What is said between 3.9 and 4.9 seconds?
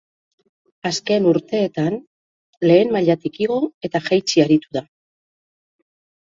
eta jaitsi aritu da.